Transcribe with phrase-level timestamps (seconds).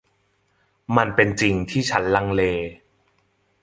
[0.97, 2.41] มันเป็นจริงที่ฉันลังเล